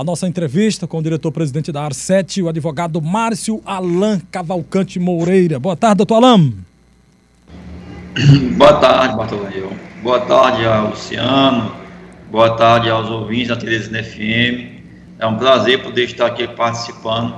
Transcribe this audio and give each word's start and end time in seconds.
a 0.00 0.04
nossa 0.04 0.26
entrevista 0.26 0.86
com 0.86 0.96
o 0.96 1.02
diretor-presidente 1.02 1.70
da 1.70 1.86
AR7, 1.86 2.42
o 2.42 2.48
advogado 2.48 3.02
Márcio 3.02 3.60
Alain 3.66 4.18
Cavalcante 4.32 4.98
Moreira. 4.98 5.58
Boa 5.58 5.76
tarde, 5.76 5.98
doutor 5.98 6.24
Alain. 6.24 6.56
Boa 8.56 8.72
tarde, 8.80 9.14
Bartolomeu. 9.14 9.70
Boa 10.02 10.20
tarde 10.20 10.64
ao 10.64 10.88
Luciano. 10.88 11.74
Boa 12.30 12.56
tarde 12.56 12.88
aos 12.88 13.10
ouvintes 13.10 13.48
da 13.48 13.56
Teresina 13.56 14.02
FM. 14.02 14.80
É 15.18 15.26
um 15.26 15.36
prazer 15.36 15.82
poder 15.82 16.04
estar 16.04 16.28
aqui 16.28 16.48
participando 16.48 17.34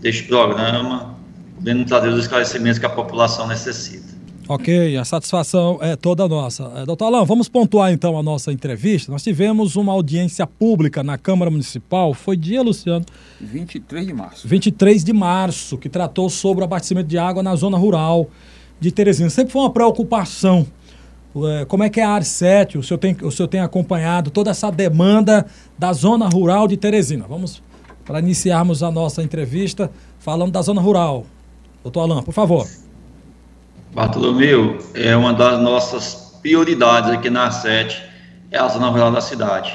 deste 0.00 0.22
programa, 0.22 1.14
podendo 1.56 1.84
trazer 1.84 2.08
os 2.08 2.20
esclarecimentos 2.20 2.78
que 2.78 2.86
a 2.86 2.90
população 2.90 3.46
necessita. 3.46 4.07
Ok, 4.48 4.96
a 4.96 5.04
satisfação 5.04 5.78
é 5.82 5.94
toda 5.94 6.26
nossa. 6.26 6.72
É, 6.76 6.86
doutor 6.86 7.04
Alain, 7.04 7.26
vamos 7.26 7.50
pontuar 7.50 7.92
então 7.92 8.18
a 8.18 8.22
nossa 8.22 8.50
entrevista. 8.50 9.12
Nós 9.12 9.22
tivemos 9.22 9.76
uma 9.76 9.92
audiência 9.92 10.46
pública 10.46 11.02
na 11.02 11.18
Câmara 11.18 11.50
Municipal, 11.50 12.14
foi 12.14 12.34
dia, 12.34 12.62
Luciano? 12.62 13.04
23 13.38 14.06
de 14.06 14.14
março. 14.14 14.48
23 14.48 15.04
de 15.04 15.12
março, 15.12 15.76
que 15.76 15.90
tratou 15.90 16.30
sobre 16.30 16.62
o 16.62 16.64
abastecimento 16.64 17.06
de 17.08 17.18
água 17.18 17.42
na 17.42 17.54
zona 17.54 17.76
rural 17.76 18.30
de 18.80 18.90
Teresina. 18.90 19.28
Sempre 19.28 19.52
foi 19.52 19.60
uma 19.60 19.70
preocupação. 19.70 20.66
É, 21.60 21.66
como 21.66 21.82
é 21.82 21.90
que 21.90 22.00
é 22.00 22.04
a 22.04 22.18
AR7? 22.18 22.76
O 22.78 22.82
senhor, 22.82 22.96
tem, 22.96 23.14
o 23.20 23.30
senhor 23.30 23.48
tem 23.48 23.60
acompanhado 23.60 24.30
toda 24.30 24.50
essa 24.50 24.70
demanda 24.70 25.44
da 25.78 25.92
zona 25.92 26.26
rural 26.26 26.66
de 26.66 26.78
Teresina. 26.78 27.26
Vamos 27.28 27.62
para 28.02 28.18
iniciarmos 28.18 28.82
a 28.82 28.90
nossa 28.90 29.22
entrevista 29.22 29.90
falando 30.18 30.52
da 30.52 30.62
zona 30.62 30.80
rural. 30.80 31.26
Doutor 31.82 32.00
Alain, 32.00 32.22
por 32.22 32.32
favor. 32.32 32.66
Bartolomeu, 33.92 34.78
é 34.94 35.16
uma 35.16 35.32
das 35.32 35.60
nossas 35.60 36.38
prioridades 36.42 37.10
aqui 37.10 37.30
na 37.30 37.50
sete 37.50 38.02
é 38.50 38.58
a 38.58 38.68
zona 38.68 38.88
rural 38.88 39.10
da 39.10 39.20
cidade. 39.20 39.72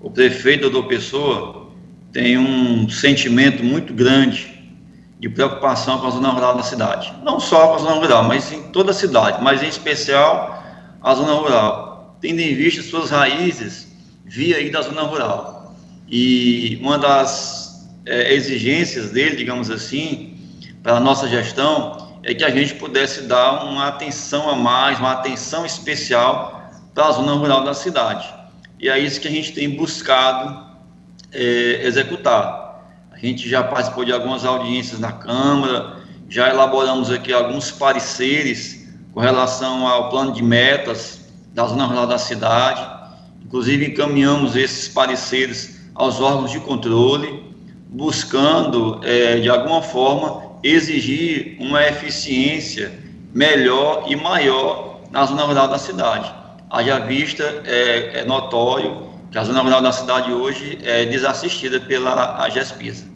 O 0.00 0.10
prefeito 0.10 0.68
do 0.68 0.84
Pessoa 0.84 1.70
tem 2.12 2.36
um 2.36 2.88
sentimento 2.88 3.62
muito 3.62 3.94
grande 3.94 4.52
de 5.20 5.28
preocupação 5.28 5.98
com 5.98 6.06
a 6.06 6.10
zona 6.10 6.30
rural 6.30 6.56
da 6.56 6.62
cidade. 6.62 7.12
Não 7.22 7.38
só 7.38 7.68
com 7.68 7.74
a 7.76 7.78
zona 7.78 7.94
rural, 7.94 8.24
mas 8.24 8.52
em 8.52 8.62
toda 8.72 8.90
a 8.90 8.94
cidade, 8.94 9.42
mas 9.42 9.62
em 9.62 9.68
especial 9.68 10.62
a 11.00 11.14
zona 11.14 11.34
rural, 11.34 12.16
tendo 12.20 12.40
em 12.40 12.54
vista 12.54 12.82
suas 12.82 13.10
raízes 13.10 13.88
via 14.24 14.56
aí 14.56 14.70
da 14.70 14.82
zona 14.82 15.02
rural. 15.02 15.74
E 16.08 16.78
uma 16.82 16.98
das 16.98 17.88
é, 18.04 18.34
exigências 18.34 19.10
dele, 19.10 19.36
digamos 19.36 19.70
assim, 19.70 20.36
para 20.82 20.96
a 20.96 21.00
nossa 21.00 21.28
gestão 21.28 22.01
é 22.24 22.34
que 22.34 22.44
a 22.44 22.50
gente 22.50 22.74
pudesse 22.74 23.22
dar 23.22 23.64
uma 23.64 23.88
atenção 23.88 24.48
a 24.48 24.54
mais, 24.54 24.98
uma 24.98 25.12
atenção 25.12 25.66
especial 25.66 26.70
para 26.94 27.06
a 27.06 27.12
zona 27.12 27.32
rural 27.32 27.64
da 27.64 27.74
cidade. 27.74 28.32
E 28.78 28.88
é 28.88 28.98
isso 28.98 29.20
que 29.20 29.28
a 29.28 29.30
gente 29.30 29.52
tem 29.52 29.70
buscado 29.70 30.66
é, 31.32 31.80
executar. 31.84 32.62
A 33.10 33.18
gente 33.18 33.48
já 33.48 33.62
participou 33.62 34.04
de 34.04 34.12
algumas 34.12 34.44
audiências 34.44 35.00
na 35.00 35.12
Câmara, 35.12 35.98
já 36.28 36.48
elaboramos 36.48 37.10
aqui 37.10 37.32
alguns 37.32 37.70
pareceres 37.70 38.88
com 39.12 39.20
relação 39.20 39.86
ao 39.86 40.08
plano 40.08 40.32
de 40.32 40.42
metas 40.42 41.20
da 41.52 41.66
zona 41.66 41.84
rural 41.86 42.06
da 42.06 42.18
cidade. 42.18 42.84
Inclusive, 43.44 43.86
encaminhamos 43.86 44.56
esses 44.56 44.88
pareceres 44.88 45.80
aos 45.94 46.20
órgãos 46.20 46.50
de 46.50 46.60
controle, 46.60 47.54
buscando, 47.88 49.00
é, 49.04 49.40
de 49.40 49.48
alguma 49.50 49.82
forma, 49.82 50.51
exigir 50.62 51.56
uma 51.58 51.82
eficiência 51.86 52.92
melhor 53.34 54.04
e 54.08 54.16
maior 54.16 55.00
na 55.10 55.24
zona 55.24 55.42
rural 55.44 55.68
da 55.68 55.78
cidade. 55.78 56.32
Haja 56.70 57.00
vista, 57.00 57.42
é, 57.64 58.20
é 58.20 58.24
notório 58.24 59.10
que 59.30 59.38
a 59.38 59.44
zona 59.44 59.62
rural 59.62 59.80
da 59.80 59.92
cidade 59.92 60.32
hoje 60.32 60.78
é 60.82 61.06
desassistida 61.06 61.80
pela 61.80 62.44
AGESPISA. 62.44 63.06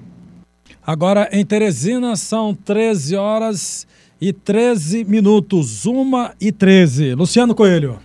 Agora, 0.87 1.29
em 1.33 1.45
Teresina, 1.45 2.17
são 2.17 2.55
13 2.55 3.17
horas 3.17 3.87
e 4.21 4.33
13 4.33 5.05
minutos, 5.05 5.85
1 5.85 6.31
e 6.41 6.53
13. 6.53 7.15
Luciano 7.15 7.55
Coelho. 7.55 7.99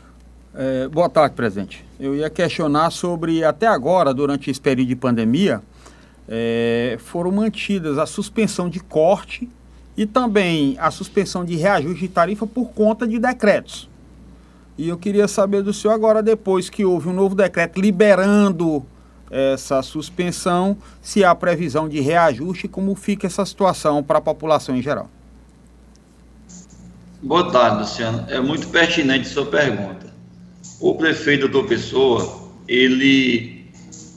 É, 0.54 0.88
boa 0.90 1.10
tarde, 1.10 1.36
presidente. 1.36 1.86
Eu 2.00 2.16
ia 2.16 2.30
questionar 2.30 2.92
sobre, 2.92 3.44
até 3.44 3.68
agora, 3.68 4.14
durante 4.14 4.52
esse 4.52 4.60
período 4.60 4.90
de 4.90 4.96
pandemia, 4.96 5.62
é, 6.34 6.96
foram 6.98 7.30
mantidas 7.30 7.98
a 7.98 8.06
suspensão 8.06 8.70
de 8.70 8.80
corte 8.80 9.50
e 9.98 10.06
também 10.06 10.78
a 10.80 10.90
suspensão 10.90 11.44
de 11.44 11.58
reajuste 11.58 12.00
de 12.00 12.08
tarifa 12.08 12.48
por 12.48 12.70
conta 12.70 13.06
de 13.06 13.20
decretos. 13.20 13.90
E 14.78 14.88
eu 14.88 14.98
queria 14.98 15.28
saber 15.28 15.62
do 15.62 15.74
senhor 15.74 15.94
agora, 15.94 16.24
depois 16.24 16.70
que 16.70 16.86
houve 16.86 17.10
um 17.10 17.14
novo 17.14 17.36
decreto 17.36 17.82
liberando 17.82 18.86
essa 19.30 19.82
suspensão, 19.82 20.78
se 21.02 21.22
há 21.26 21.36
previsão 21.36 21.90
de 21.90 22.00
reajuste 22.00 22.66
e 22.66 22.70
como 22.70 22.96
fica 22.96 23.28
essa 23.28 23.46
situação 23.46 24.02
para 24.02 24.20
a 24.20 24.22
população 24.22 24.74
em 24.74 24.82
geral. 24.82 25.10
Boa 27.22 27.52
tarde, 27.52 27.82
Luciano. 27.82 28.26
É 28.30 28.40
muito 28.40 28.70
pertinente 28.70 29.28
sua 29.28 29.46
pergunta. 29.46 30.12
O 30.80 30.96
prefeito 30.96 31.50
do 31.50 31.66
Pessoa, 31.66 32.50
ele 32.68 33.61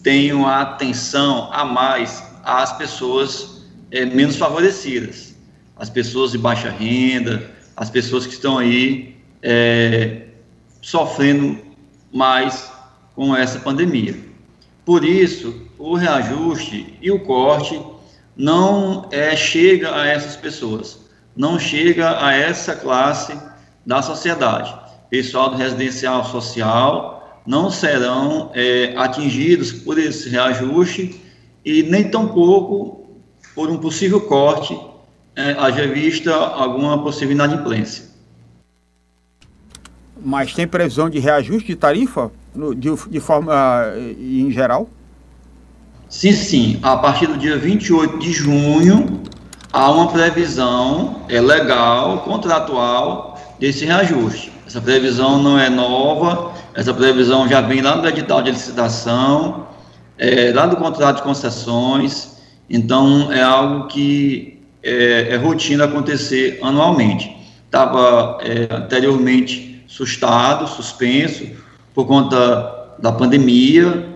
tenham 0.05 0.47
atenção 0.47 1.49
a 1.51 1.65
mais 1.65 2.23
às 2.45 2.77
pessoas 2.77 3.65
é, 3.91 4.05
menos 4.05 4.37
favorecidas, 4.37 5.35
as 5.77 5.89
pessoas 5.89 6.31
de 6.33 6.39
baixa 6.39 6.71
renda, 6.71 7.51
as 7.75 7.89
pessoas 7.89 8.27
que 8.27 8.35
estão 8.35 8.59
aí 8.59 9.17
é, 9.43 10.27
sofrendo 10.83 11.59
mais 12.13 12.71
com 13.17 13.35
essa 13.35 13.59
pandemia. 13.59 14.15
Por 14.85 15.05
isso, 15.05 15.69
o 15.79 15.95
reajuste 15.95 16.99
e 17.01 17.11
o 17.11 17.21
corte 17.21 17.81
não 18.37 19.09
é, 19.11 19.35
chega 19.35 19.97
a 19.99 20.07
essas 20.07 20.37
pessoas, 20.37 21.01
não 21.35 21.59
chega 21.59 22.23
a 22.23 22.35
essa 22.35 22.77
classe 22.77 23.37
da 23.87 24.03
sociedade. 24.03 24.75
Pessoal 25.09 25.51
do 25.51 25.57
residencial 25.57 26.25
social, 26.27 27.14
não 27.47 27.71
serão 27.71 28.51
é, 28.55 28.95
atingidos 28.97 29.73
por 29.73 29.99
esse 29.99 30.29
reajuste 30.29 31.21
e 31.65 31.83
nem 31.83 32.05
tampouco 32.05 33.05
por 33.55 33.71
um 33.71 33.79
possível 33.79 34.21
corte, 34.21 34.79
é, 35.37 35.53
haja 35.53 35.87
vista 35.87 36.35
alguma 36.35 37.03
possível 37.03 37.33
inadimplência. 37.33 38.05
Mas 40.23 40.55
tem 40.55 40.67
previsão 40.67 41.11
de 41.11 41.19
reajuste 41.19 41.69
de 41.69 41.77
tarifa 41.77 42.31
no, 42.55 42.75
de, 42.75 42.89
de 43.11 43.21
forma 43.21 43.53
uh, 43.53 43.99
em 43.99 44.51
geral? 44.51 44.89
Sim, 46.09 46.33
sim. 46.33 46.79
A 46.83 46.97
partir 46.97 47.27
do 47.27 47.37
dia 47.37 47.59
28 47.59 48.19
de 48.19 48.33
junho, 48.33 49.23
há 49.73 49.91
uma 49.91 50.09
previsão 50.09 51.23
é, 51.29 51.41
legal, 51.41 52.21
contratual, 52.21 53.39
desse 53.59 53.85
reajuste. 53.85 54.53
Essa 54.67 54.81
previsão 54.81 55.43
não 55.43 55.59
é 55.59 55.69
nova, 55.69 56.53
essa 56.75 56.93
previsão 56.93 57.49
já 57.49 57.61
vem 57.61 57.81
lá 57.81 57.97
do 57.97 58.09
edital 58.09 58.43
de 58.43 58.51
licitação, 58.51 59.69
é, 60.19 60.53
lá 60.53 60.67
do 60.67 60.77
contrato 60.77 61.17
de 61.17 61.23
concessões, 61.23 62.37
então 62.69 63.33
é 63.33 63.43
algo 63.43 63.87
que 63.87 64.61
é, 64.83 65.29
é 65.31 65.37
rotina 65.37 65.85
acontecer 65.85 66.59
anualmente. 66.63 67.35
Estava 67.67 68.39
é, 68.43 68.75
anteriormente 68.75 69.85
sustado, 69.87 70.67
suspenso, 70.67 71.47
por 71.95 72.07
conta 72.07 72.97
da 72.99 73.13
pandemia, 73.13 74.09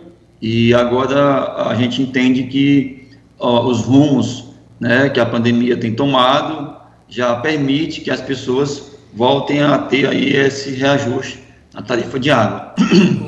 e 0.42 0.74
agora 0.74 1.68
a 1.68 1.74
gente 1.76 2.02
entende 2.02 2.44
que 2.44 3.08
ó, 3.38 3.66
os 3.66 3.82
rumos 3.82 4.46
né, 4.80 5.08
que 5.08 5.20
a 5.20 5.26
pandemia 5.26 5.76
tem 5.76 5.94
tomado 5.94 6.76
já 7.08 7.36
permite 7.36 8.00
que 8.00 8.10
as 8.10 8.20
pessoas 8.20 8.98
voltem 9.14 9.62
a 9.62 9.78
ter 9.78 10.08
aí 10.08 10.34
esse 10.34 10.70
reajuste 10.70 11.47
na 11.78 11.82
tarifa 11.82 12.18
de 12.18 12.28
água. 12.28 12.74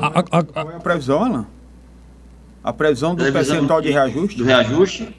A, 0.01 0.07
a, 0.07 0.39
a, 0.39 0.43
Qual 0.43 0.71
é 0.71 0.75
a 0.75 0.79
previsão, 0.79 1.23
Ana? 1.23 1.47
A 2.61 2.73
previsão 2.73 3.15
do 3.15 3.23
previsão 3.23 3.55
percentual 3.55 3.81
de 3.81 3.89
reajuste? 3.89 4.37
Do 4.37 4.43
reajuste? 4.43 5.15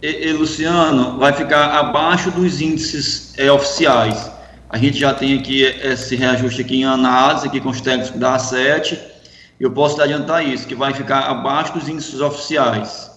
E, 0.00 0.28
e, 0.28 0.32
Luciano, 0.32 1.18
vai 1.18 1.32
ficar 1.32 1.76
abaixo 1.76 2.30
dos 2.30 2.60
índices 2.60 3.36
é, 3.36 3.50
oficiais. 3.50 4.30
A 4.70 4.78
gente 4.78 4.98
já 4.98 5.12
tem 5.12 5.36
aqui 5.36 5.62
esse 5.62 6.14
reajuste 6.14 6.60
aqui 6.60 6.76
em 6.76 6.84
análise, 6.84 7.46
aqui 7.46 7.60
com 7.60 7.70
os 7.70 7.80
técnicos 7.80 8.18
da 8.18 8.36
A7, 8.36 8.98
eu 9.58 9.72
posso 9.72 9.96
te 9.96 10.02
adiantar 10.02 10.46
isso, 10.46 10.66
que 10.66 10.74
vai 10.76 10.94
ficar 10.94 11.22
abaixo 11.28 11.74
dos 11.74 11.88
índices 11.88 12.20
oficiais. 12.20 13.10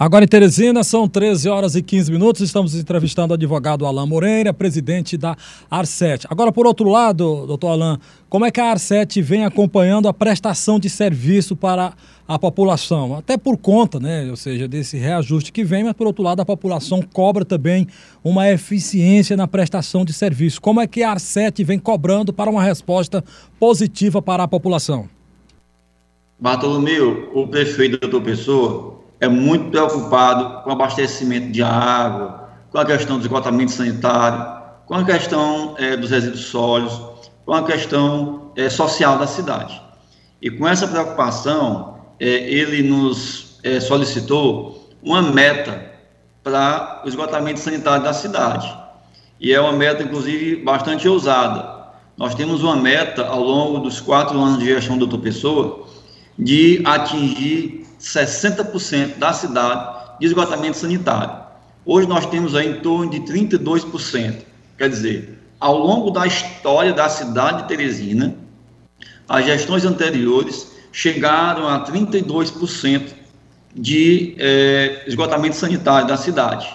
Agora 0.00 0.24
em 0.24 0.28
Teresina, 0.28 0.84
são 0.84 1.08
13 1.08 1.48
horas 1.48 1.74
e 1.74 1.82
15 1.82 2.12
minutos. 2.12 2.40
Estamos 2.40 2.72
entrevistando 2.76 3.32
o 3.32 3.34
advogado 3.34 3.84
Alain 3.84 4.06
Moreira, 4.06 4.54
presidente 4.54 5.16
da 5.16 5.36
AR7. 5.68 6.24
Agora, 6.30 6.52
por 6.52 6.68
outro 6.68 6.88
lado, 6.88 7.44
doutor 7.48 7.70
Alain, 7.70 7.98
como 8.28 8.46
é 8.46 8.50
que 8.52 8.60
a 8.60 8.72
AR7 8.72 9.20
vem 9.20 9.44
acompanhando 9.44 10.06
a 10.06 10.14
prestação 10.14 10.78
de 10.78 10.88
serviço 10.88 11.56
para 11.56 11.94
a 12.28 12.38
população? 12.38 13.16
Até 13.16 13.36
por 13.36 13.56
conta, 13.56 13.98
né, 13.98 14.30
ou 14.30 14.36
seja, 14.36 14.68
desse 14.68 14.96
reajuste 14.96 15.50
que 15.50 15.64
vem, 15.64 15.82
mas 15.82 15.94
por 15.94 16.06
outro 16.06 16.22
lado, 16.22 16.40
a 16.40 16.46
população 16.46 17.02
cobra 17.02 17.44
também 17.44 17.88
uma 18.22 18.48
eficiência 18.48 19.36
na 19.36 19.48
prestação 19.48 20.04
de 20.04 20.12
serviço. 20.12 20.60
Como 20.60 20.80
é 20.80 20.86
que 20.86 21.02
a 21.02 21.16
AR7 21.16 21.64
vem 21.64 21.78
cobrando 21.80 22.32
para 22.32 22.48
uma 22.48 22.62
resposta 22.62 23.24
positiva 23.58 24.22
para 24.22 24.44
a 24.44 24.48
população? 24.48 25.08
Bartolomeu, 26.38 27.32
o 27.34 27.48
prefeito 27.48 27.98
doutor 27.98 28.22
Pessoa 28.22 28.98
é 29.20 29.28
muito 29.28 29.70
preocupado 29.70 30.62
com 30.62 30.70
o 30.70 30.72
abastecimento 30.72 31.50
de 31.50 31.62
água, 31.62 32.48
com 32.70 32.78
a 32.78 32.84
questão 32.84 33.16
do 33.16 33.22
esgotamento 33.22 33.72
sanitário, 33.72 34.58
com 34.86 34.94
a 34.94 35.04
questão 35.04 35.74
é, 35.78 35.96
dos 35.96 36.10
resíduos 36.10 36.44
sólidos, 36.44 37.00
com 37.44 37.52
a 37.52 37.62
questão 37.64 38.52
é, 38.56 38.68
social 38.68 39.18
da 39.18 39.26
cidade. 39.26 39.80
E 40.40 40.50
com 40.50 40.66
essa 40.68 40.86
preocupação, 40.86 41.98
é, 42.20 42.26
ele 42.26 42.82
nos 42.82 43.58
é, 43.62 43.80
solicitou 43.80 44.88
uma 45.02 45.22
meta 45.22 45.88
para 46.42 47.02
o 47.04 47.08
esgotamento 47.08 47.60
sanitário 47.60 48.04
da 48.04 48.12
cidade. 48.12 48.72
E 49.40 49.52
é 49.52 49.60
uma 49.60 49.72
meta, 49.72 50.02
inclusive, 50.02 50.56
bastante 50.56 51.08
ousada. 51.08 51.78
Nós 52.16 52.34
temos 52.34 52.62
uma 52.62 52.76
meta, 52.76 53.26
ao 53.26 53.40
longo 53.40 53.78
dos 53.78 54.00
quatro 54.00 54.40
anos 54.40 54.58
de 54.58 54.66
gestão 54.66 54.96
do 54.96 55.06
doutor 55.06 55.22
Pessoa, 55.22 55.87
de 56.38 56.80
atingir 56.84 57.86
60% 58.00 59.18
da 59.18 59.32
cidade 59.32 59.98
de 60.20 60.26
esgotamento 60.26 60.76
sanitário. 60.76 61.48
Hoje 61.84 62.06
nós 62.06 62.26
temos 62.26 62.54
aí 62.54 62.70
em 62.70 62.80
torno 62.80 63.10
de 63.10 63.20
32%. 63.20 64.42
Quer 64.76 64.88
dizer, 64.88 65.38
ao 65.58 65.76
longo 65.76 66.10
da 66.10 66.26
história 66.26 66.92
da 66.92 67.08
cidade 67.08 67.62
de 67.62 67.68
Teresina, 67.68 68.36
as 69.28 69.44
gestões 69.44 69.84
anteriores 69.84 70.72
chegaram 70.92 71.68
a 71.68 71.84
32% 71.84 73.12
de 73.74 74.34
é, 74.38 75.04
esgotamento 75.06 75.56
sanitário 75.56 76.06
da 76.06 76.16
cidade. 76.16 76.68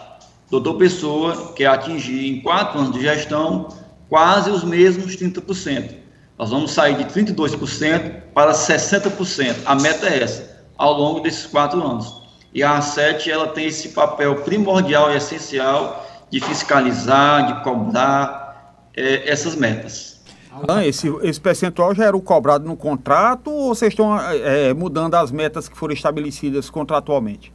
Doutor 0.49 0.75
Pessoa 0.75 1.53
quer 1.53 1.67
atingir 1.67 2.27
em 2.29 2.41
quatro 2.41 2.79
anos 2.79 2.93
de 2.93 3.01
gestão 3.01 3.69
quase 4.09 4.51
os 4.51 4.63
mesmos 4.63 5.15
30%. 5.15 6.02
Nós 6.37 6.49
vamos 6.49 6.71
sair 6.71 6.95
de 6.95 7.05
32% 7.05 8.21
para 8.33 8.51
60%. 8.51 9.55
A 9.65 9.75
meta 9.75 10.07
é 10.07 10.23
essa, 10.23 10.65
ao 10.77 10.93
longo 10.93 11.19
desses 11.19 11.45
quatro 11.45 11.81
anos. 11.85 12.21
E 12.53 12.61
a 12.63 12.79
A7 12.79 13.27
ela 13.27 13.47
tem 13.47 13.67
esse 13.67 13.89
papel 13.89 14.35
primordial 14.37 15.11
e 15.11 15.17
essencial 15.17 16.05
de 16.29 16.39
fiscalizar, 16.39 17.47
de 17.47 17.63
cobrar 17.63 18.83
é, 18.95 19.29
essas 19.29 19.55
metas. 19.55 20.13
Ah, 20.67 20.85
esse, 20.85 21.07
esse 21.23 21.41
percentual 21.41 21.95
já 21.95 22.05
era 22.05 22.15
o 22.15 22.21
cobrado 22.21 22.65
no 22.65 22.75
contrato 22.75 23.49
ou 23.49 23.73
vocês 23.73 23.91
estão 23.91 24.15
é, 24.19 24.71
mudando 24.73 25.15
as 25.15 25.31
metas 25.31 25.67
que 25.67 25.75
foram 25.75 25.93
estabelecidas 25.93 26.69
contratualmente? 26.69 27.51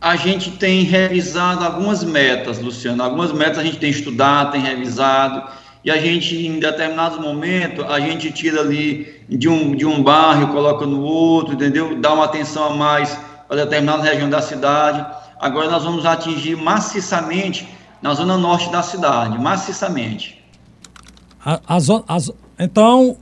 A 0.00 0.14
gente 0.14 0.52
tem 0.52 0.84
revisado 0.84 1.64
algumas 1.64 2.04
metas, 2.04 2.60
Luciano. 2.60 3.02
Algumas 3.02 3.32
metas 3.32 3.58
a 3.58 3.64
gente 3.64 3.78
tem 3.78 3.90
estudado, 3.90 4.52
tem 4.52 4.60
revisado, 4.60 5.50
e 5.84 5.90
a 5.90 5.96
gente, 5.96 6.34
em 6.46 6.58
determinados 6.58 7.18
momentos, 7.18 7.84
a 7.88 8.00
gente 8.00 8.30
tira 8.32 8.60
ali 8.60 9.22
de 9.28 9.48
um, 9.48 9.74
de 9.74 9.86
um 9.86 10.02
bairro, 10.02 10.48
coloca 10.48 10.84
no 10.84 11.02
outro, 11.02 11.54
entendeu? 11.54 12.00
Dá 12.00 12.12
uma 12.12 12.24
atenção 12.24 12.64
a 12.64 12.70
mais 12.74 13.16
para 13.46 13.64
determinada 13.64 14.02
região 14.02 14.28
da 14.28 14.42
cidade. 14.42 15.04
Agora 15.40 15.70
nós 15.70 15.84
vamos 15.84 16.04
atingir 16.04 16.56
maciçamente 16.56 17.68
na 18.02 18.12
zona 18.14 18.36
norte 18.36 18.70
da 18.70 18.82
cidade, 18.82 19.38
maciçamente. 19.38 20.44
A, 21.44 21.60
a, 21.66 21.76
a, 21.76 22.18
então, 22.58 23.16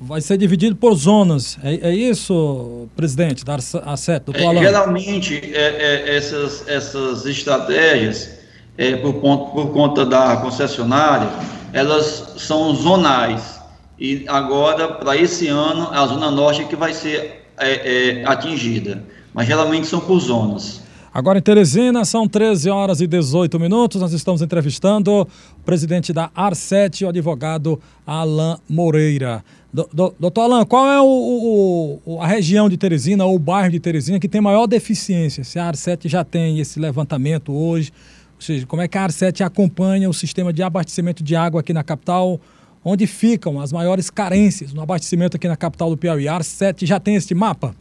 vai 0.00 0.20
ser 0.20 0.36
dividido 0.38 0.76
por 0.76 0.94
zonas. 0.94 1.58
É, 1.62 1.90
é 1.90 1.94
isso, 1.94 2.88
presidente, 2.96 3.44
da 3.44 3.54
ACET, 3.54 4.24
é, 4.32 4.58
Geralmente, 4.58 5.40
é, 5.54 5.58
é, 5.58 6.16
essas, 6.16 6.66
essas 6.68 7.26
estratégias, 7.26 8.38
é, 8.76 8.96
por, 8.96 9.14
ponto, 9.14 9.52
por 9.52 9.72
conta 9.72 10.04
da 10.04 10.36
concessionária, 10.36 11.28
elas 11.74 12.34
são 12.38 12.72
zonais. 12.74 13.60
E 13.98 14.24
agora, 14.28 14.88
para 14.88 15.16
esse 15.16 15.48
ano, 15.48 15.88
a 15.90 16.06
Zona 16.06 16.30
Norte 16.30 16.62
é 16.62 16.64
que 16.64 16.76
vai 16.76 16.94
ser 16.94 17.46
é, 17.58 18.20
é, 18.20 18.24
atingida. 18.24 19.02
Mas 19.34 19.48
geralmente 19.48 19.88
são 19.88 19.98
por 19.98 20.20
zonas. 20.20 20.82
Agora 21.12 21.38
em 21.38 21.42
Teresina, 21.42 22.04
são 22.04 22.26
13 22.26 22.70
horas 22.70 23.00
e 23.00 23.06
18 23.06 23.58
minutos. 23.58 24.00
Nós 24.00 24.12
estamos 24.12 24.40
entrevistando 24.40 25.22
o 25.22 25.26
presidente 25.64 26.12
da 26.12 26.28
AR7, 26.30 27.04
o 27.04 27.08
advogado 27.08 27.80
Alain 28.06 28.56
Moreira. 28.68 29.44
Do, 29.72 29.88
do, 29.92 30.14
doutor 30.18 30.42
Alain, 30.42 30.64
qual 30.64 30.88
é 30.88 31.00
o, 31.00 32.00
o, 32.04 32.20
a 32.20 32.26
região 32.26 32.68
de 32.68 32.76
Teresina 32.76 33.24
ou 33.24 33.34
o 33.34 33.38
bairro 33.38 33.72
de 33.72 33.80
Teresina 33.80 34.20
que 34.20 34.28
tem 34.28 34.40
maior 34.40 34.66
deficiência? 34.66 35.42
Se 35.42 35.58
a 35.58 35.72
AR7 35.72 36.08
já 36.08 36.24
tem 36.24 36.60
esse 36.60 36.78
levantamento 36.78 37.52
hoje, 37.52 37.92
ou 38.36 38.42
seja, 38.42 38.66
como 38.66 38.82
é 38.82 38.88
que 38.88 38.98
a 38.98 39.06
AR7 39.06 39.44
acompanha 39.44 40.08
o 40.08 40.14
sistema 40.14 40.52
de 40.52 40.62
abastecimento 40.62 41.22
de 41.22 41.34
água 41.36 41.60
aqui 41.60 41.72
na 41.72 41.82
capital? 41.82 42.40
Onde 42.84 43.06
ficam 43.06 43.60
as 43.60 43.72
maiores 43.72 44.10
carências 44.10 44.74
no 44.74 44.82
abastecimento 44.82 45.36
aqui 45.36 45.48
na 45.48 45.56
capital 45.56 45.88
do 45.88 45.96
Piauí? 45.96 46.28
A 46.28 46.38
AR7 46.38 46.86
já 46.86 47.00
tem 47.00 47.14
esse 47.14 47.34
mapa? 47.34 47.74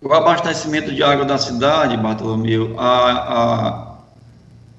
O 0.00 0.12
abastecimento 0.14 0.94
de 0.94 1.02
água 1.02 1.26
da 1.26 1.36
cidade, 1.36 1.96
Bartolomeu, 1.98 2.74
a, 2.78 3.98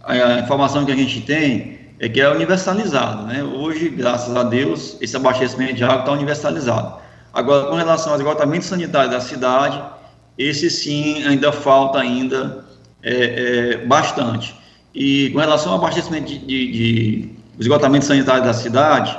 a, 0.03 0.13
a 0.13 0.39
informação 0.39 0.83
que 0.83 0.91
a 0.91 0.95
gente 0.95 1.21
tem 1.21 1.79
é 1.99 2.09
que 2.09 2.19
é 2.19 2.27
universalizado, 2.27 3.27
né? 3.27 3.43
Hoje, 3.43 3.89
graças 3.89 4.35
a 4.35 4.41
Deus, 4.41 4.97
esse 4.99 5.15
abastecimento 5.15 5.75
de 5.75 5.83
água 5.83 5.99
está 5.99 6.11
universalizado. 6.13 6.95
Agora, 7.31 7.67
com 7.67 7.75
relação 7.75 8.13
ao 8.13 8.17
esgotamento 8.17 8.65
sanitário 8.65 9.11
da 9.11 9.21
cidade, 9.21 9.79
esse 10.35 10.71
sim 10.71 11.23
ainda 11.23 11.51
falta 11.51 11.99
ainda 11.99 12.65
é, 13.03 13.13
é, 13.13 13.85
bastante. 13.85 14.55
E 14.93 15.29
com 15.31 15.39
relação 15.39 15.71
ao 15.73 15.77
abastecimento 15.77 16.27
de, 16.27 16.39
de, 16.39 16.71
de 16.71 17.29
esgotamento 17.59 18.05
sanitário 18.05 18.43
da 18.43 18.53
cidade, 18.53 19.17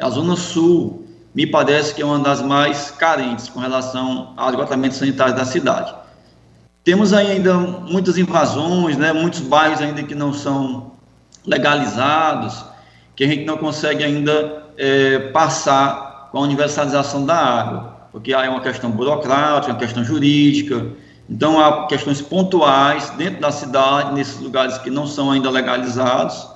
a 0.00 0.08
zona 0.10 0.36
sul 0.36 1.06
me 1.34 1.46
parece 1.46 1.94
que 1.94 2.02
é 2.02 2.04
uma 2.04 2.18
das 2.18 2.40
mais 2.42 2.90
carentes 2.90 3.48
com 3.48 3.60
relação 3.60 4.32
ao 4.36 4.50
esgotamento 4.50 4.94
sanitário 4.94 5.34
da 5.34 5.44
cidade. 5.44 5.94
Temos 6.84 7.12
ainda 7.12 7.54
muitas 7.54 8.16
invasões, 8.16 8.96
né, 8.96 9.12
muitos 9.12 9.40
bairros 9.40 9.80
ainda 9.80 10.02
que 10.02 10.14
não 10.14 10.32
são 10.32 10.92
legalizados, 11.44 12.64
que 13.14 13.24
a 13.24 13.26
gente 13.26 13.44
não 13.44 13.58
consegue 13.58 14.04
ainda 14.04 14.64
é, 14.76 15.18
passar 15.30 16.28
com 16.30 16.38
a 16.38 16.40
universalização 16.42 17.26
da 17.26 17.36
água, 17.36 17.96
porque 18.12 18.32
há 18.32 18.48
uma 18.50 18.60
questão 18.60 18.90
burocrática, 18.90 19.72
uma 19.72 19.78
questão 19.78 20.04
jurídica, 20.04 20.86
então 21.28 21.60
há 21.60 21.86
questões 21.86 22.20
pontuais 22.22 23.10
dentro 23.10 23.40
da 23.40 23.52
cidade, 23.52 24.14
nesses 24.14 24.40
lugares 24.40 24.78
que 24.78 24.90
não 24.90 25.06
são 25.06 25.30
ainda 25.30 25.50
legalizados, 25.50 26.48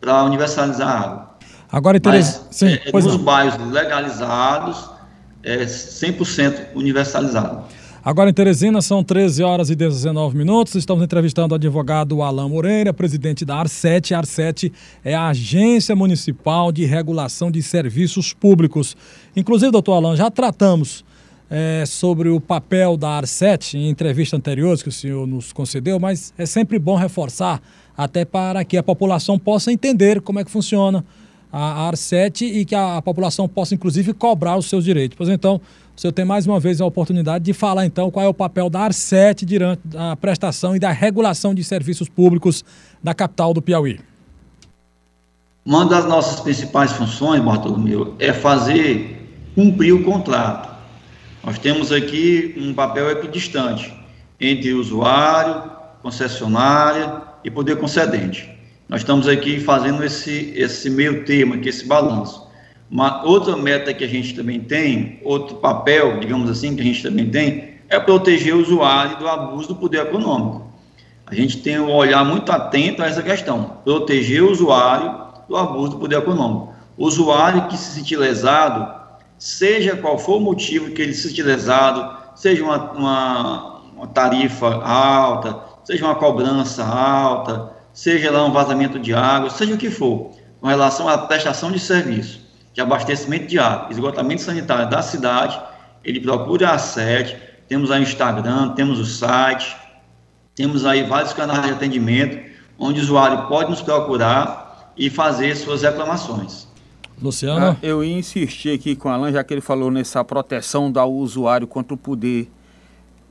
para 0.00 0.24
universalizar 0.24 0.88
a 0.88 1.00
água. 1.00 1.32
Agora, 1.70 1.98
Tereza, 1.98 2.42
sim, 2.50 2.66
é, 2.66 2.90
pois 2.90 3.04
nos 3.04 3.16
não. 3.16 3.24
bairros 3.24 3.56
legalizados, 3.70 4.90
é 5.42 5.64
100% 5.64 6.74
universalizado. 6.74 7.64
Agora 8.04 8.28
em 8.28 8.32
Teresina 8.32 8.82
são 8.82 9.04
13 9.04 9.44
horas 9.44 9.70
e 9.70 9.76
19 9.76 10.36
minutos. 10.36 10.74
Estamos 10.74 11.04
entrevistando 11.04 11.54
o 11.54 11.56
advogado 11.56 12.20
Alain 12.20 12.48
Moreira, 12.48 12.92
presidente 12.92 13.44
da 13.44 13.62
AR7. 13.62 14.16
A 14.16 14.22
AR7 14.22 14.72
é 15.04 15.14
a 15.14 15.28
Agência 15.28 15.94
Municipal 15.94 16.72
de 16.72 16.84
Regulação 16.84 17.48
de 17.48 17.62
Serviços 17.62 18.32
Públicos. 18.32 18.96
Inclusive, 19.36 19.70
doutor 19.70 19.92
Alain, 19.92 20.16
já 20.16 20.28
tratamos 20.32 21.04
é, 21.54 21.84
sobre 21.84 22.30
o 22.30 22.40
papel 22.40 22.96
da 22.96 23.20
AR7 23.20 23.74
em 23.74 23.90
entrevistas 23.90 24.38
anteriores 24.38 24.82
que 24.82 24.88
o 24.88 24.92
senhor 24.92 25.26
nos 25.26 25.52
concedeu, 25.52 26.00
mas 26.00 26.32
é 26.38 26.46
sempre 26.46 26.78
bom 26.78 26.96
reforçar, 26.96 27.60
até 27.94 28.24
para 28.24 28.64
que 28.64 28.78
a 28.78 28.82
população 28.82 29.38
possa 29.38 29.70
entender 29.70 30.22
como 30.22 30.40
é 30.40 30.44
que 30.44 30.50
funciona 30.50 31.04
a 31.52 31.90
AR7 31.90 32.40
e 32.40 32.64
que 32.64 32.74
a, 32.74 32.96
a, 32.96 33.02
população 33.02 33.46
possa, 33.46 33.74
inclusive, 33.74 34.14
cobrar 34.14 34.56
os 34.56 34.64
seus 34.64 34.82
direitos. 34.82 35.14
Pois 35.14 35.28
então, 35.28 35.60
o 35.94 36.00
senhor 36.00 36.12
tem 36.12 36.24
mais 36.24 36.46
uma 36.46 36.58
vez 36.58 36.80
a 36.80 36.86
oportunidade 36.86 37.44
de 37.44 37.52
falar, 37.52 37.84
então, 37.84 38.10
qual 38.10 38.24
é 38.24 38.28
o 38.28 38.32
papel 38.32 38.70
da 38.70 38.88
AR7 38.88 39.44
durante 39.44 39.82
a 39.94 40.16
prestação 40.16 40.74
e 40.74 40.78
da 40.78 40.90
regulação 40.90 41.54
de 41.54 41.62
serviços 41.62 42.08
públicos 42.08 42.64
da 43.02 43.12
capital 43.12 43.52
do 43.52 43.60
Piauí. 43.60 44.00
Uma 45.66 45.84
das 45.84 46.06
nossas 46.06 46.40
principais 46.40 46.92
funções, 46.92 47.42
Bartolomeu, 47.42 48.14
é 48.18 48.32
fazer 48.32 49.28
cumprir 49.54 49.92
o 49.92 50.02
contrato. 50.02 50.71
Nós 51.44 51.58
temos 51.58 51.90
aqui 51.90 52.54
um 52.56 52.72
papel 52.72 53.10
equidistante 53.10 53.92
entre 54.40 54.72
usuário, 54.72 55.72
concessionária 56.00 57.20
e 57.42 57.50
poder 57.50 57.76
concedente. 57.78 58.48
Nós 58.88 59.00
estamos 59.00 59.26
aqui 59.26 59.58
fazendo 59.58 60.04
esse, 60.04 60.52
esse 60.56 60.88
meio 60.88 61.24
termo, 61.24 61.54
aqui, 61.54 61.68
esse 61.68 61.84
balanço. 61.84 62.46
Uma 62.88 63.24
outra 63.24 63.56
meta 63.56 63.92
que 63.92 64.04
a 64.04 64.08
gente 64.08 64.34
também 64.34 64.60
tem, 64.60 65.18
outro 65.24 65.56
papel, 65.56 66.20
digamos 66.20 66.48
assim, 66.48 66.76
que 66.76 66.82
a 66.82 66.84
gente 66.84 67.02
também 67.02 67.28
tem, 67.28 67.74
é 67.88 67.98
proteger 67.98 68.54
o 68.54 68.60
usuário 68.60 69.18
do 69.18 69.26
abuso 69.26 69.68
do 69.68 69.76
poder 69.76 70.02
econômico. 70.02 70.70
A 71.26 71.34
gente 71.34 71.58
tem 71.58 71.80
um 71.80 71.90
olhar 71.90 72.24
muito 72.24 72.52
atento 72.52 73.02
a 73.02 73.06
essa 73.06 73.22
questão, 73.22 73.78
proteger 73.84 74.44
o 74.44 74.50
usuário 74.50 75.22
do 75.48 75.56
abuso 75.56 75.92
do 75.92 75.98
poder 75.98 76.18
econômico. 76.18 76.72
O 76.96 77.06
usuário 77.06 77.66
que 77.66 77.76
se 77.76 77.94
sentir 77.94 78.16
lesado, 78.16 79.01
seja 79.42 79.96
qual 79.96 80.16
for 80.18 80.36
o 80.36 80.40
motivo 80.40 80.92
que 80.92 81.02
ele 81.02 81.12
se 81.12 81.28
sentir 81.28 81.42
lesado, 81.42 82.16
seja 82.36 82.62
uma, 82.62 82.92
uma, 82.92 83.80
uma 83.96 84.06
tarifa 84.06 84.72
alta, 84.84 85.58
seja 85.82 86.04
uma 86.04 86.14
cobrança 86.14 86.84
alta, 86.84 87.72
seja 87.92 88.30
lá 88.30 88.44
um 88.44 88.52
vazamento 88.52 89.00
de 89.00 89.12
água, 89.12 89.50
seja 89.50 89.74
o 89.74 89.76
que 89.76 89.90
for, 89.90 90.30
com 90.60 90.68
relação 90.68 91.08
à 91.08 91.18
prestação 91.18 91.72
de 91.72 91.80
serviço, 91.80 92.40
de 92.72 92.80
abastecimento 92.80 93.48
de 93.48 93.58
água, 93.58 93.90
esgotamento 93.90 94.42
sanitário 94.42 94.88
da 94.88 95.02
cidade, 95.02 95.60
ele 96.04 96.20
procura 96.20 96.70
a 96.70 96.78
sede, 96.78 97.36
temos 97.66 97.90
aí 97.90 97.98
o 97.98 98.04
Instagram, 98.04 98.74
temos 98.74 99.00
o 99.00 99.04
site, 99.04 99.76
temos 100.54 100.86
aí 100.86 101.02
vários 101.02 101.32
canais 101.32 101.64
de 101.64 101.72
atendimento, 101.72 102.38
onde 102.78 103.00
o 103.00 103.02
usuário 103.02 103.48
pode 103.48 103.70
nos 103.70 103.82
procurar 103.82 104.92
e 104.96 105.10
fazer 105.10 105.56
suas 105.56 105.82
reclamações. 105.82 106.70
Luciano? 107.22 107.66
Ah, 107.66 107.76
eu 107.82 108.02
ia 108.02 108.16
insistir 108.16 108.74
aqui 108.74 108.96
com 108.96 109.08
o 109.08 109.12
Alan, 109.12 109.32
já 109.32 109.42
que 109.44 109.54
ele 109.54 109.60
falou 109.60 109.90
nessa 109.90 110.24
proteção 110.24 110.90
do 110.90 111.02
usuário 111.04 111.66
contra 111.66 111.94
o 111.94 111.96
poder, 111.96 112.50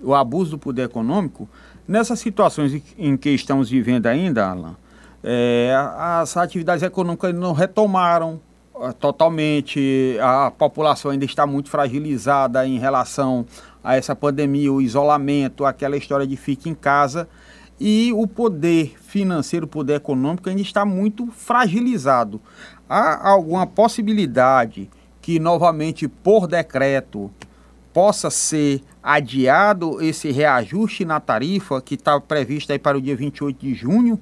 o 0.01 0.15
abuso 0.15 0.51
do 0.51 0.57
poder 0.57 0.83
econômico. 0.83 1.47
Nessas 1.87 2.19
situações 2.19 2.81
em 2.97 3.17
que 3.17 3.29
estamos 3.29 3.69
vivendo 3.69 4.07
ainda, 4.07 4.47
Alan, 4.47 4.75
é, 5.23 5.73
as 5.97 6.37
atividades 6.37 6.83
econômicas 6.83 7.33
não 7.35 7.53
retomaram 7.53 8.39
é, 8.81 8.91
totalmente, 8.93 10.17
a 10.21 10.51
população 10.51 11.11
ainda 11.11 11.25
está 11.25 11.45
muito 11.45 11.69
fragilizada 11.69 12.65
em 12.65 12.79
relação 12.79 13.45
a 13.83 13.95
essa 13.95 14.15
pandemia, 14.15 14.71
o 14.71 14.81
isolamento, 14.81 15.65
aquela 15.65 15.97
história 15.97 16.25
de 16.25 16.37
fique 16.37 16.69
em 16.69 16.73
casa 16.73 17.27
e 17.83 18.13
o 18.13 18.27
poder 18.27 18.93
financeiro, 19.01 19.65
o 19.65 19.67
poder 19.67 19.95
econômico 19.95 20.47
ainda 20.47 20.61
está 20.61 20.85
muito 20.85 21.25
fragilizado. 21.35 22.39
Há 22.87 23.27
alguma 23.27 23.65
possibilidade 23.65 24.87
que 25.19 25.39
novamente 25.39 26.07
por 26.07 26.45
decreto 26.45 27.31
possa 27.91 28.29
ser 28.29 28.81
adiado 29.01 29.99
esse 29.99 30.31
reajuste 30.31 31.03
na 31.03 31.19
tarifa 31.19 31.81
que 31.81 31.95
está 31.95 32.19
previsto 32.19 32.71
aí 32.71 32.77
para 32.77 32.99
o 32.99 33.01
dia 33.01 33.15
28 33.15 33.57
de 33.59 33.73
junho? 33.73 34.19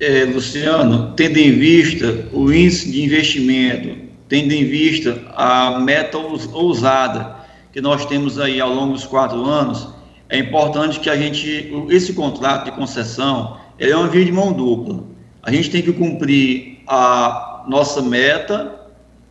É, 0.00 0.24
Luciano, 0.24 1.12
tendo 1.14 1.36
em 1.36 1.52
vista 1.52 2.30
o 2.32 2.50
índice 2.50 2.90
de 2.90 3.04
investimento, 3.04 3.94
tendo 4.26 4.52
em 4.52 4.64
vista 4.64 5.22
a 5.36 5.78
meta 5.80 6.16
ousada 6.16 7.36
que 7.70 7.82
nós 7.82 8.06
temos 8.06 8.38
aí 8.38 8.58
ao 8.58 8.72
longo 8.72 8.94
dos 8.94 9.04
quatro 9.04 9.44
anos, 9.44 9.97
é 10.28 10.38
importante 10.38 11.00
que 11.00 11.08
a 11.08 11.16
gente, 11.16 11.72
esse 11.88 12.12
contrato 12.12 12.66
de 12.66 12.72
concessão, 12.72 13.58
é 13.78 13.94
uma 13.94 14.08
via 14.08 14.24
de 14.24 14.32
mão 14.32 14.52
dupla. 14.52 15.02
A 15.42 15.50
gente 15.50 15.70
tem 15.70 15.82
que 15.82 15.92
cumprir 15.92 16.80
a 16.86 17.64
nossa 17.68 18.02
meta 18.02 18.78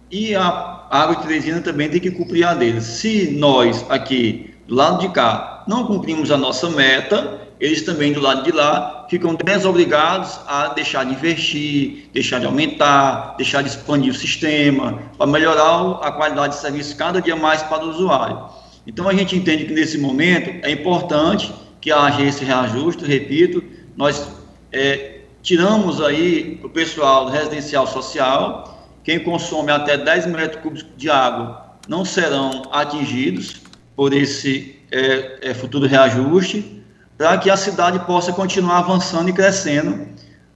e 0.09 0.33
a 0.35 0.87
Água 0.89 1.17
de 1.17 1.23
Teresina 1.23 1.61
também 1.61 1.89
tem 1.89 1.99
que 1.99 2.11
cumprir 2.11 2.45
a 2.45 2.53
deles. 2.53 2.83
Se 2.83 3.31
nós 3.31 3.85
aqui, 3.89 4.53
do 4.67 4.75
lado 4.75 4.99
de 4.99 5.09
cá, 5.09 5.63
não 5.67 5.85
cumprimos 5.85 6.31
a 6.31 6.37
nossa 6.37 6.69
meta, 6.69 7.41
eles 7.59 7.83
também 7.83 8.13
do 8.13 8.19
lado 8.19 8.43
de 8.43 8.51
lá 8.51 9.05
ficam 9.09 9.35
desobrigados 9.35 10.39
a 10.47 10.69
deixar 10.69 11.05
de 11.05 11.13
investir, 11.13 12.09
deixar 12.13 12.39
de 12.39 12.45
aumentar, 12.45 13.35
deixar 13.37 13.61
de 13.61 13.69
expandir 13.69 14.11
o 14.11 14.15
sistema, 14.15 14.99
para 15.17 15.27
melhorar 15.27 15.99
a 16.01 16.11
qualidade 16.11 16.55
de 16.55 16.61
serviço 16.61 16.95
cada 16.95 17.21
dia 17.21 17.35
mais 17.35 17.61
para 17.63 17.83
o 17.85 17.89
usuário. 17.89 18.66
Então 18.87 19.09
a 19.09 19.13
gente 19.13 19.35
entende 19.35 19.65
que 19.65 19.73
nesse 19.73 19.97
momento 19.97 20.65
é 20.65 20.71
importante 20.71 21.53
que 21.81 21.91
haja 21.91 22.21
esse 22.21 22.45
reajuste, 22.45 23.03
repito, 23.03 23.61
nós 23.97 24.25
é, 24.71 25.19
tiramos 25.43 26.01
aí 26.01 26.59
o 26.63 26.69
pessoal 26.69 27.25
do 27.25 27.31
residencial 27.31 27.85
social, 27.85 28.89
quem 29.03 29.19
consome 29.19 29.71
até 29.71 29.97
10 29.97 30.27
metros 30.27 30.61
cúbicos 30.61 30.87
de 30.95 31.09
água 31.09 31.75
não 31.87 32.05
serão 32.05 32.63
atingidos 32.71 33.61
por 33.93 34.13
esse 34.13 34.79
é, 34.89 35.49
é, 35.49 35.53
futuro 35.53 35.85
reajuste, 35.85 36.81
para 37.17 37.37
que 37.37 37.49
a 37.49 37.57
cidade 37.57 37.99
possa 38.05 38.31
continuar 38.31 38.79
avançando 38.79 39.29
e 39.29 39.33
crescendo 39.33 40.07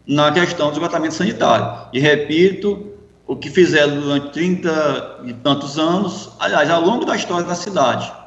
na 0.08 0.32
questão 0.32 0.68
do 0.68 0.74
esgotamento 0.74 1.16
sanitário. 1.16 1.90
E 1.92 2.00
repito, 2.00 2.92
o 3.28 3.36
que 3.36 3.50
fizeram 3.50 4.00
durante 4.00 4.32
30 4.32 5.22
e 5.26 5.34
tantos 5.34 5.78
anos, 5.78 6.30
aliás, 6.40 6.70
ao 6.70 6.82
longo 6.82 7.04
da 7.04 7.16
história 7.16 7.46
da 7.46 7.56
cidade 7.56 8.21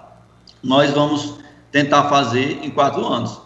nós 0.64 0.90
vamos 0.90 1.35
tentar 1.71 2.04
fazer 2.04 2.61
em 2.62 2.71
quatro 2.71 3.06
anos. 3.06 3.44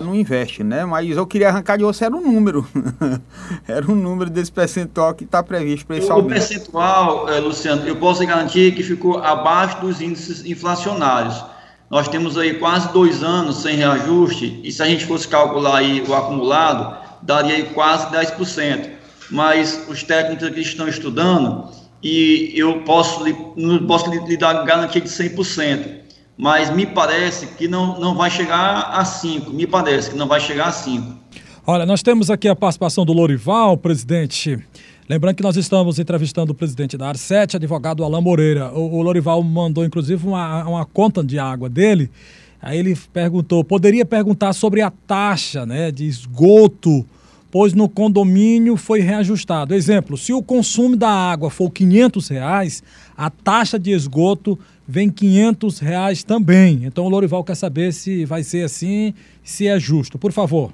Não 0.00 0.14
investe, 0.14 0.62
né? 0.62 0.84
Mas 0.84 1.16
eu 1.16 1.26
queria 1.26 1.48
arrancar 1.48 1.78
de 1.78 1.84
você 1.84 2.04
era 2.04 2.14
um 2.14 2.20
número. 2.20 2.66
era 3.66 3.90
um 3.90 3.94
número 3.94 4.28
desse 4.28 4.52
percentual 4.52 5.14
que 5.14 5.24
está 5.24 5.42
previsto 5.42 5.86
para 5.86 5.96
esse 5.96 6.12
O 6.12 6.22
percentual, 6.24 7.26
eh, 7.28 7.40
Luciano, 7.40 7.86
eu 7.86 7.96
posso 7.96 8.24
garantir 8.26 8.74
que 8.74 8.82
ficou 8.82 9.22
abaixo 9.22 9.80
dos 9.80 10.02
índices 10.02 10.44
inflacionários. 10.44 11.42
Nós 11.90 12.06
temos 12.06 12.36
aí 12.36 12.54
quase 12.54 12.92
dois 12.92 13.22
anos 13.22 13.62
sem 13.62 13.76
reajuste, 13.76 14.60
e 14.62 14.70
se 14.70 14.82
a 14.82 14.86
gente 14.86 15.06
fosse 15.06 15.26
calcular 15.26 15.78
aí 15.78 16.04
o 16.06 16.14
acumulado, 16.14 16.98
daria 17.22 17.56
aí 17.56 17.64
quase 17.64 18.06
10%. 18.08 18.90
Mas 19.30 19.86
os 19.88 20.02
técnicos 20.02 20.46
aqui 20.46 20.60
estão 20.60 20.86
estudando 20.86 21.70
e 22.02 22.52
eu 22.54 22.82
posso, 22.82 23.24
não 23.56 23.86
posso 23.86 24.10
lhe 24.10 24.36
dar 24.36 24.64
garantia 24.64 25.00
de 25.00 25.08
100% 25.08 26.00
mas 26.40 26.74
me 26.74 26.86
parece 26.86 27.48
que 27.48 27.68
não, 27.68 28.00
não 28.00 28.14
vai 28.14 28.30
chegar 28.30 28.92
a 28.94 29.04
5, 29.04 29.52
me 29.52 29.66
parece 29.66 30.10
que 30.10 30.16
não 30.16 30.26
vai 30.26 30.40
chegar 30.40 30.68
a 30.68 30.72
5. 30.72 31.14
Olha, 31.66 31.84
nós 31.84 32.02
temos 32.02 32.30
aqui 32.30 32.48
a 32.48 32.56
participação 32.56 33.04
do 33.04 33.12
Lorival, 33.12 33.76
presidente. 33.76 34.58
Lembrando 35.06 35.36
que 35.36 35.42
nós 35.42 35.56
estamos 35.56 35.98
entrevistando 35.98 36.52
o 36.52 36.54
presidente 36.54 36.96
da 36.96 37.12
AR7, 37.12 37.56
advogado 37.56 38.02
Alain 38.02 38.22
Moreira. 38.22 38.72
O, 38.72 38.96
o 38.96 39.02
Lorival 39.02 39.42
mandou, 39.42 39.84
inclusive, 39.84 40.26
uma, 40.26 40.66
uma 40.66 40.86
conta 40.86 41.22
de 41.22 41.38
água 41.38 41.68
dele. 41.68 42.10
Aí 42.62 42.78
ele 42.78 42.96
perguntou, 43.12 43.62
poderia 43.62 44.06
perguntar 44.06 44.54
sobre 44.54 44.80
a 44.80 44.90
taxa 44.90 45.66
né, 45.66 45.90
de 45.90 46.06
esgoto, 46.06 47.04
pois 47.50 47.72
no 47.72 47.88
condomínio 47.88 48.76
foi 48.76 49.00
reajustado. 49.00 49.74
Exemplo, 49.74 50.16
se 50.16 50.32
o 50.32 50.42
consumo 50.42 50.96
da 50.96 51.10
água 51.10 51.50
for 51.50 51.70
500 51.70 52.28
reais, 52.28 52.82
a 53.16 53.28
taxa 53.28 53.78
de 53.78 53.90
esgoto 53.90 54.58
vem 54.86 55.10
500 55.10 55.78
reais 55.78 56.22
também. 56.22 56.82
Então 56.84 57.04
o 57.04 57.08
Lorival 57.08 57.44
quer 57.44 57.56
saber 57.56 57.92
se 57.92 58.24
vai 58.24 58.42
ser 58.42 58.64
assim, 58.64 59.14
se 59.42 59.66
é 59.66 59.78
justo. 59.78 60.18
Por 60.18 60.32
favor. 60.32 60.72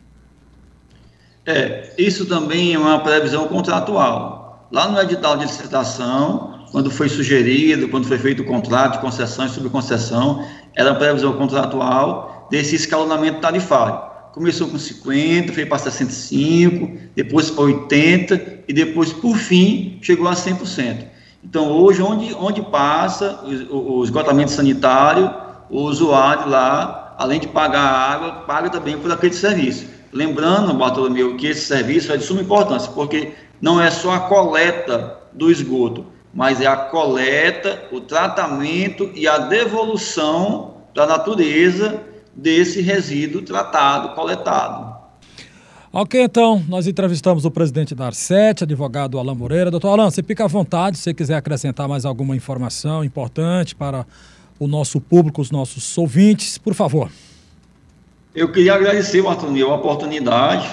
É, 1.44 1.92
isso 1.96 2.26
também 2.26 2.74
é 2.74 2.78
uma 2.78 2.98
previsão 3.00 3.46
contratual. 3.46 4.68
Lá 4.72 4.88
no 4.88 5.00
edital 5.00 5.36
de 5.36 5.44
licitação, 5.44 6.66
quando 6.72 6.90
foi 6.90 7.08
sugerido, 7.08 7.88
quando 7.88 8.06
foi 8.06 8.18
feito 8.18 8.42
o 8.42 8.44
contrato 8.44 8.94
de 8.94 8.98
concessão 8.98 9.46
e 9.46 9.48
subconcessão, 9.48 10.44
era 10.74 10.90
uma 10.90 10.98
previsão 10.98 11.32
contratual 11.34 12.48
desse 12.50 12.74
escalonamento 12.74 13.40
tarifário. 13.40 14.15
Começou 14.36 14.68
com 14.68 14.76
50, 14.76 15.50
foi 15.54 15.64
para 15.64 15.78
65, 15.78 16.98
depois 17.14 17.50
para 17.50 17.64
80 17.64 18.64
e 18.68 18.72
depois, 18.74 19.10
por 19.10 19.34
fim, 19.34 19.98
chegou 20.02 20.28
a 20.28 20.34
100%. 20.34 21.06
Então, 21.42 21.70
hoje, 21.70 22.02
onde, 22.02 22.34
onde 22.34 22.60
passa 22.60 23.42
o, 23.70 24.00
o 24.00 24.04
esgotamento 24.04 24.50
sanitário, 24.50 25.32
o 25.70 25.80
usuário 25.84 26.50
lá, 26.50 27.14
além 27.16 27.40
de 27.40 27.48
pagar 27.48 27.80
a 27.80 28.12
água, 28.12 28.32
paga 28.46 28.68
também 28.68 28.98
por 28.98 29.10
aquele 29.10 29.32
serviço. 29.32 29.86
Lembrando, 30.12 30.74
Bartolomeu, 30.74 31.34
que 31.38 31.46
esse 31.46 31.64
serviço 31.64 32.12
é 32.12 32.18
de 32.18 32.24
suma 32.24 32.42
importância, 32.42 32.92
porque 32.92 33.32
não 33.58 33.80
é 33.80 33.90
só 33.90 34.12
a 34.12 34.20
coleta 34.20 35.16
do 35.32 35.50
esgoto, 35.50 36.04
mas 36.34 36.60
é 36.60 36.66
a 36.66 36.76
coleta, 36.76 37.84
o 37.90 38.02
tratamento 38.02 39.10
e 39.14 39.26
a 39.26 39.38
devolução 39.38 40.74
da 40.94 41.06
natureza 41.06 42.04
desse 42.36 42.80
resíduo 42.80 43.42
tratado, 43.42 44.14
coletado. 44.14 44.96
Ok, 45.92 46.22
então, 46.22 46.62
nós 46.68 46.86
entrevistamos 46.86 47.46
o 47.46 47.50
presidente 47.50 47.94
da 47.94 48.06
Arset, 48.06 48.64
advogado 48.64 49.18
Alain 49.18 49.34
Moreira. 49.34 49.70
Doutor 49.70 49.98
Alain, 49.98 50.10
você 50.10 50.22
fica 50.22 50.44
à 50.44 50.46
vontade 50.46 50.98
se 50.98 51.04
você 51.04 51.14
quiser 51.14 51.36
acrescentar 51.36 51.88
mais 51.88 52.04
alguma 52.04 52.36
informação 52.36 53.02
importante 53.02 53.74
para 53.74 54.06
o 54.58 54.66
nosso 54.68 55.00
público, 55.00 55.40
os 55.40 55.50
nossos 55.50 55.96
ouvintes, 55.96 56.58
por 56.58 56.74
favor. 56.74 57.10
Eu 58.34 58.52
queria 58.52 58.74
agradecer, 58.74 59.22
Bartolomeu, 59.22 59.70
a 59.70 59.76
oportunidade 59.76 60.68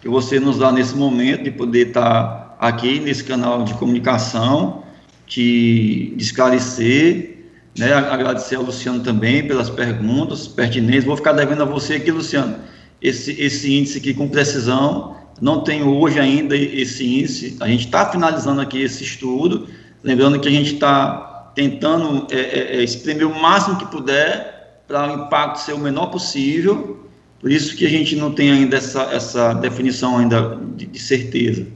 que 0.00 0.08
você 0.08 0.38
nos 0.38 0.58
dá 0.58 0.70
nesse 0.70 0.94
momento 0.94 1.42
de 1.42 1.50
poder 1.50 1.88
estar 1.88 2.56
aqui 2.60 3.00
nesse 3.00 3.24
canal 3.24 3.64
de 3.64 3.74
comunicação, 3.74 4.84
de, 5.26 6.14
de 6.16 6.22
esclarecer, 6.22 7.39
né? 7.78 7.92
agradecer 7.92 8.56
ao 8.56 8.62
Luciano 8.62 9.00
também 9.00 9.46
pelas 9.46 9.70
perguntas 9.70 10.46
pertinentes. 10.46 11.04
Vou 11.04 11.16
ficar 11.16 11.32
devendo 11.32 11.62
a 11.62 11.66
você 11.66 11.94
aqui, 11.94 12.10
Luciano 12.10 12.56
esse, 13.00 13.32
esse 13.40 13.72
índice 13.72 13.98
aqui 13.98 14.14
com 14.14 14.28
precisão. 14.28 15.16
Não 15.40 15.62
tenho 15.62 15.88
hoje 15.88 16.20
ainda 16.20 16.54
esse 16.56 17.04
índice. 17.04 17.56
A 17.60 17.66
gente 17.66 17.86
está 17.86 18.10
finalizando 18.10 18.60
aqui 18.60 18.82
esse 18.82 19.02
estudo, 19.02 19.68
lembrando 20.02 20.38
que 20.38 20.48
a 20.48 20.50
gente 20.50 20.74
está 20.74 21.52
tentando 21.54 22.26
é, 22.30 22.36
é, 22.36 22.76
é, 22.76 22.84
espremer 22.84 23.26
o 23.26 23.40
máximo 23.40 23.78
que 23.78 23.86
puder 23.86 24.82
para 24.86 25.12
o 25.12 25.24
impacto 25.24 25.60
ser 25.60 25.72
o 25.72 25.78
menor 25.78 26.06
possível. 26.06 27.08
Por 27.40 27.50
isso 27.50 27.74
que 27.74 27.86
a 27.86 27.88
gente 27.88 28.14
não 28.16 28.32
tem 28.32 28.50
ainda 28.50 28.76
essa, 28.76 29.02
essa 29.04 29.54
definição 29.54 30.18
ainda 30.18 30.58
de, 30.76 30.84
de 30.84 30.98
certeza. 30.98 31.66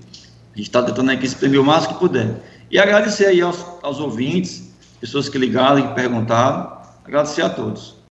A 0.53 0.57
gente 0.59 0.69
está 0.69 0.83
tentando 0.83 1.11
aqui 1.11 1.25
espremer 1.25 1.61
o 1.61 1.65
máximo 1.65 1.95
que 1.95 2.01
puder. 2.01 2.43
E 2.71 2.79
agradecer 2.79 3.27
aí 3.27 3.41
aos, 3.41 3.65
aos 3.83 3.99
ouvintes, 3.99 4.64
pessoas 5.05 5.29
que 5.29 5.37
ligaram 5.37 5.79
e 5.79 5.95
perguntaram. 5.95 6.79
Agradecer 7.05 7.43
a 7.43 7.51
todos. 7.51 7.95